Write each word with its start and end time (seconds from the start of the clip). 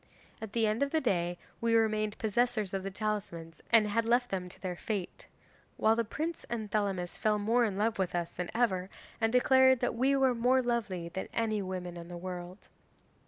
At 0.41 0.53
the 0.53 0.65
end 0.65 0.81
of 0.81 0.89
the 0.89 0.99
day 0.99 1.37
we 1.61 1.75
remained 1.75 2.17
possessors 2.17 2.73
of 2.73 2.81
the 2.81 2.89
talismans 2.89 3.61
and 3.69 3.87
had 3.87 4.03
left 4.03 4.31
them 4.31 4.49
to 4.49 4.59
their 4.59 4.75
fate, 4.75 5.27
while 5.77 5.95
the 5.95 6.03
prince 6.03 6.43
and 6.45 6.71
Thelamis 6.71 7.19
fell 7.19 7.37
more 7.37 7.65
in 7.65 7.77
love 7.77 7.99
with 7.99 8.15
us 8.15 8.31
than 8.31 8.49
ever, 8.55 8.89
and 9.21 9.31
declared 9.31 9.79
that 9.81 9.93
we 9.93 10.15
were 10.15 10.33
more 10.33 10.63
lovely 10.63 11.09
than 11.09 11.27
any 11.35 11.61
women 11.61 11.97
in 11.97 12.07
the 12.07 12.17
world. 12.17 12.67